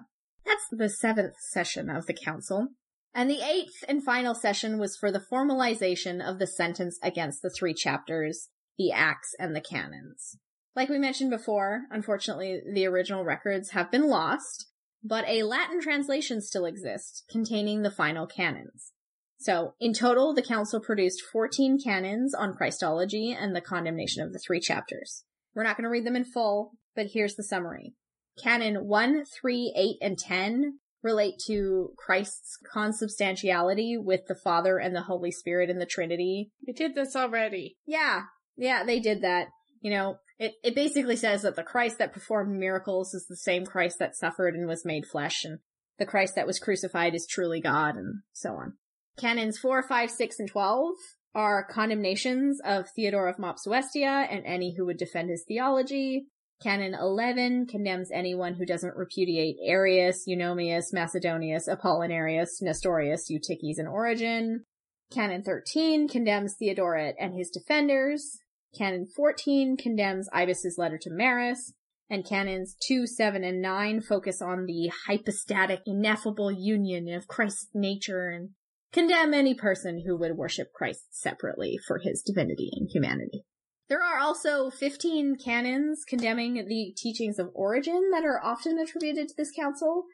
[0.45, 2.69] that's the seventh session of the council.
[3.17, 7.49] And the eighth and final session was for the formalization of the sentence against the
[7.49, 10.37] three chapters, the acts and the canons.
[10.75, 14.67] Like we mentioned before, unfortunately, the original records have been lost,
[15.03, 18.93] but a Latin translation still exists containing the final canons.
[19.39, 24.39] So, in total, the council produced 14 canons on Christology and the condemnation of the
[24.47, 25.25] three chapters.
[25.55, 27.95] We're not going to read them in full, but here's the summary.
[28.43, 35.03] Canon 1, 3, 8, and 10 relate to Christ's consubstantiality with the Father and the
[35.03, 36.51] Holy Spirit in the Trinity.
[36.67, 37.77] We did this already.
[37.87, 38.23] Yeah,
[38.57, 39.47] yeah, they did that.
[39.81, 43.65] You know, it, it basically says that the Christ that performed miracles is the same
[43.65, 45.61] Christ that suffered and was made flesh, and
[45.99, 48.75] the Christ that was crucified is truly God, and so on.
[49.17, 50.95] Canons 4, 5, 6, and 12
[51.35, 56.27] are condemnations of Theodore of Mopsuestia and any who would defend his theology.
[56.63, 64.65] Canon 11 condemns anyone who doesn't repudiate Arius, Eunomius, Macedonius, Apollinarius, Nestorius, Eutyches, and Origen.
[65.13, 68.39] Canon 13 condemns Theodoret and his defenders.
[68.77, 71.75] Canon 14 condemns Ibas's letter to Maris.
[72.09, 78.29] And canons 2, 7, and 9 focus on the hypostatic, ineffable union of Christ's nature
[78.29, 78.51] and
[78.93, 83.45] condemn any person who would worship Christ separately for his divinity and humanity.
[83.89, 89.35] There are also 15 canons condemning the teachings of Origen that are often attributed to
[89.37, 90.05] this council,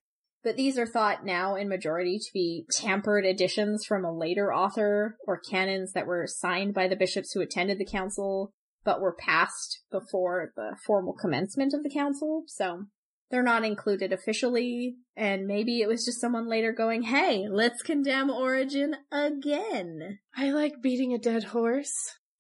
[0.45, 5.17] but these are thought now in majority to be tampered editions from a later author
[5.27, 8.53] or canons that were signed by the bishops who attended the council
[8.85, 12.43] but were passed before the formal commencement of the council.
[12.49, 12.87] So
[13.31, 18.29] they're not included officially, and maybe it was just someone later going, hey, let's condemn
[18.29, 20.19] Origen again.
[20.37, 21.95] I like beating a dead horse.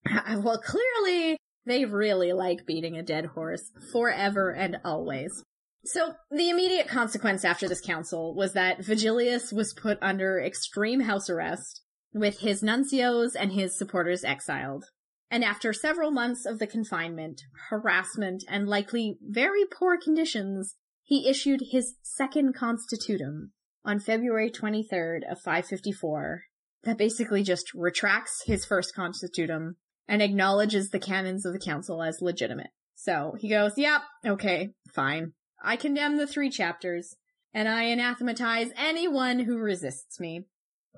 [0.37, 5.45] well, clearly they really like beating a dead horse forever and always.
[5.85, 11.29] So, the immediate consequence after this council was that Vigilius was put under extreme house
[11.29, 11.83] arrest,
[12.13, 14.85] with his nuncios and his supporters exiled.
[15.31, 17.41] And after several months of the confinement,
[17.71, 23.53] harassment, and likely very poor conditions, he issued his second constitutum
[23.85, 26.43] on February 23rd of 554
[26.85, 29.77] that basically just retracts his first constitutum
[30.09, 32.71] and acknowledges the canons of the council as legitimate.
[32.95, 35.33] So he goes, yep, okay, fine.
[35.63, 37.17] I condemn the three chapters,
[37.55, 40.47] and I anathematize anyone who resists me.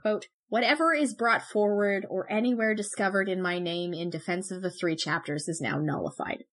[0.01, 4.71] Quote, whatever is brought forward or anywhere discovered in my name in defense of the
[4.71, 6.45] three chapters is now nullified.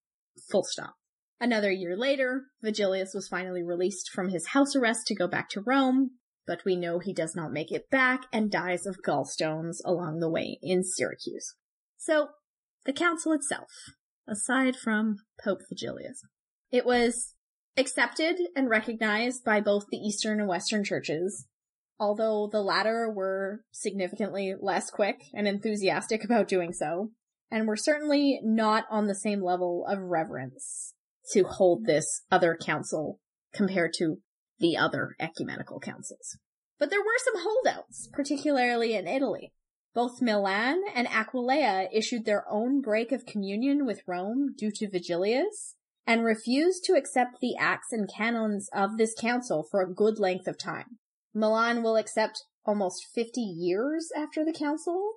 [0.49, 0.95] Full stop.
[1.39, 5.61] Another year later, Vigilius was finally released from his house arrest to go back to
[5.61, 6.11] Rome,
[6.45, 10.29] but we know he does not make it back and dies of gallstones along the
[10.29, 11.55] way in Syracuse.
[11.97, 12.29] So,
[12.85, 13.69] the council itself,
[14.27, 16.19] aside from Pope Vigilius,
[16.71, 17.35] it was
[17.77, 21.47] accepted and recognized by both the Eastern and Western churches,
[21.99, 27.11] although the latter were significantly less quick and enthusiastic about doing so,
[27.49, 30.93] and were certainly not on the same level of reverence
[31.31, 33.19] to hold this other council
[33.53, 34.17] compared to
[34.59, 36.37] the other ecumenical councils.
[36.79, 39.53] But there were some holdouts, particularly in Italy.
[39.93, 45.75] Both Milan and Aquileia issued their own break of communion with Rome due to Vigilius
[46.07, 50.47] and refused to accept the acts and canons of this council for a good length
[50.47, 50.97] of time.
[51.33, 55.11] Milan will accept almost 50 years after the council,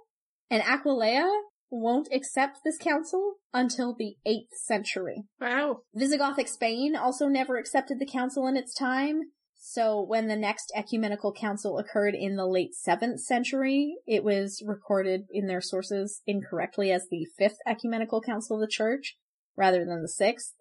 [0.50, 1.28] and Aquileia
[1.70, 5.24] won't accept this council until the 8th century.
[5.40, 5.80] Wow.
[5.96, 9.22] Visigothic Spain also never accepted the council in its time.
[9.66, 15.22] So when the next ecumenical council occurred in the late 7th century, it was recorded
[15.30, 19.16] in their sources incorrectly as the 5th ecumenical council of the church
[19.56, 20.52] rather than the 6th.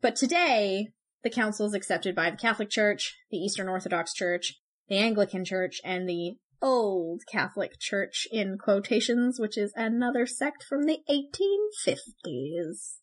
[0.00, 0.88] But today,
[1.22, 4.54] the council is accepted by the Catholic Church, the Eastern Orthodox Church,
[4.88, 10.86] the Anglican Church, and the old Catholic Church in quotations, which is another sect from
[10.86, 12.96] the 1850s.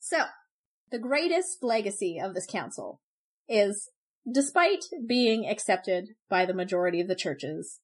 [0.00, 0.24] So,
[0.90, 3.02] the greatest legacy of this council
[3.46, 3.90] is,
[4.30, 7.80] despite being accepted by the majority of the churches,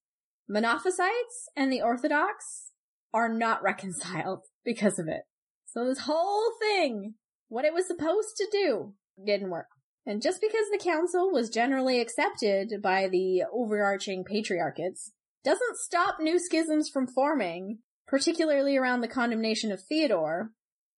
[0.50, 2.72] Monophysites and the Orthodox
[3.12, 5.22] are not reconciled because of it.
[5.66, 7.14] So this whole thing,
[7.48, 9.66] what it was supposed to do, didn't work.
[10.06, 15.10] And just because the council was generally accepted by the overarching patriarchates
[15.44, 17.78] doesn't stop new schisms from forming,
[18.08, 20.50] particularly around the condemnation of Theodore.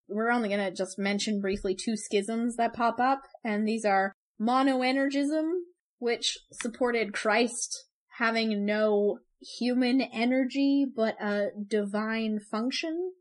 [0.09, 4.13] We're only to just mention briefly two schisms that pop up, and these are
[4.43, 5.51] monoenergism,
[5.99, 7.87] which supported Christ
[8.19, 9.19] having no
[9.59, 13.13] human energy but a divine function,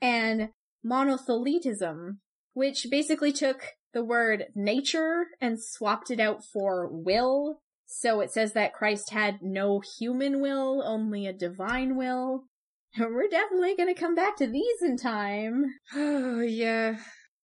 [0.00, 0.50] and
[0.84, 2.18] monothelitism,
[2.52, 3.62] which basically took
[3.92, 9.42] the word nature and swapped it out for will so it says that Christ had
[9.42, 12.44] no human will, only a divine will.
[12.98, 15.64] We're definitely gonna come back to these in time.
[15.94, 16.96] Oh, yeah.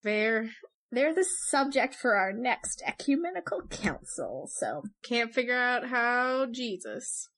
[0.02, 0.50] Fair.
[0.92, 4.82] They're the subject for our next ecumenical council, so.
[5.02, 7.28] Can't figure out how Jesus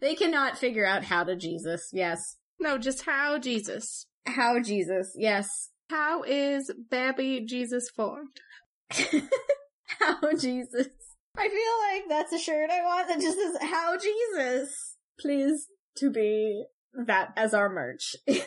[0.00, 1.90] they cannot figure out how to Jesus.
[1.92, 2.36] Yes.
[2.58, 4.06] No, just how Jesus.
[4.26, 5.12] How Jesus.
[5.16, 5.48] Yes.
[5.90, 8.40] How is baby Jesus formed?
[8.90, 10.88] how Jesus.
[11.36, 14.96] I feel like that's a shirt I want that just says how Jesus.
[15.20, 15.68] Please
[15.98, 16.64] to be
[17.06, 18.16] that as our merch.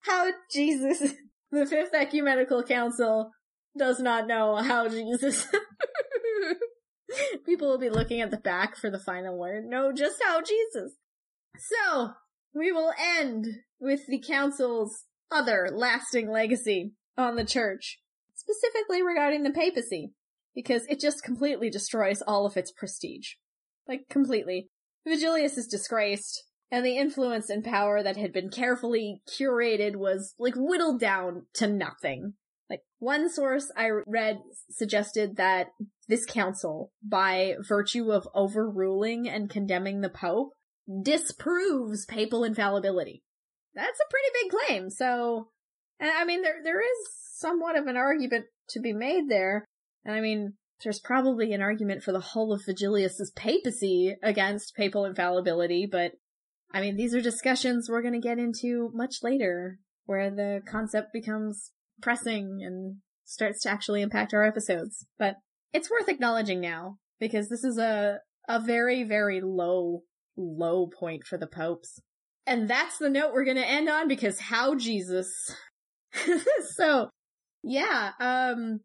[0.00, 1.14] how Jesus.
[1.52, 3.32] The Fifth Ecumenical Council
[3.76, 5.46] does not know how Jesus.
[7.46, 9.64] People will be looking at the back for the final word.
[9.64, 10.92] No, just how Jesus.
[11.58, 12.12] So,
[12.54, 13.46] we will end
[13.80, 17.98] with the council's other lasting legacy on the church,
[18.34, 20.12] specifically regarding the papacy,
[20.54, 23.32] because it just completely destroys all of its prestige.
[23.88, 24.68] Like, completely.
[25.06, 30.54] Vigilius is disgraced, and the influence and power that had been carefully curated was, like,
[30.56, 32.34] whittled down to nothing.
[32.68, 34.38] Like, one source I read
[34.70, 35.68] suggested that
[36.06, 40.52] this council, by virtue of overruling and condemning the Pope,
[41.02, 43.22] disproves papal infallibility.
[43.74, 45.48] That's a pretty big claim, so,
[46.00, 49.64] I mean, there, there is somewhat of an argument to be made there,
[50.04, 55.04] and I mean, there's probably an argument for the whole of Vigilius's papacy against papal
[55.04, 56.12] infallibility, but
[56.72, 61.12] I mean, these are discussions we're going to get into much later, where the concept
[61.12, 65.06] becomes pressing and starts to actually impact our episodes.
[65.18, 65.36] But
[65.72, 68.18] it's worth acknowledging now, because this is a,
[68.48, 70.02] a very, very low,
[70.36, 72.00] low point for the popes.
[72.46, 75.32] And that's the note we're going to end on because how Jesus.
[76.74, 77.10] so,
[77.62, 78.80] yeah, um,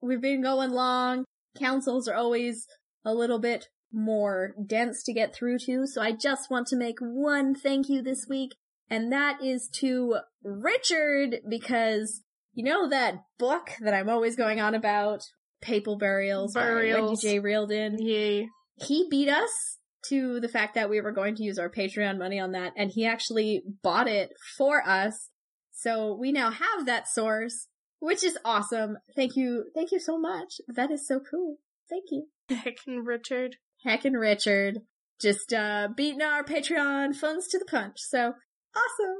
[0.00, 1.24] we've been going long.
[1.58, 2.66] Councils are always
[3.04, 6.98] a little bit more dense to get through to, so I just want to make
[7.00, 8.54] one thank you this week,
[8.88, 12.22] and that is to Richard, because
[12.52, 15.22] you know that book that I'm always going on about,
[15.60, 16.96] Papal Burials, Burials.
[16.96, 17.38] by Wendy J.
[17.38, 17.96] Reardon?
[17.98, 18.48] Yay.
[18.76, 19.78] He beat us
[20.08, 22.90] to the fact that we were going to use our Patreon money on that, and
[22.90, 25.30] he actually bought it for us.
[25.72, 27.68] So we now have that source,
[27.98, 28.98] which is awesome.
[29.14, 29.66] Thank you.
[29.74, 30.60] Thank you so much.
[30.68, 31.56] That is so cool.
[31.88, 32.26] Thank you.
[32.50, 33.56] Heckin' Richard.
[33.86, 34.80] Heckin' Richard.
[35.20, 37.98] Just, uh, beating our Patreon funds to the punch.
[37.98, 39.16] So, awesome.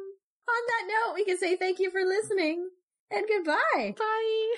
[0.48, 2.70] On that note, we can say thank you for listening
[3.10, 3.94] and goodbye.
[3.98, 4.54] Bye.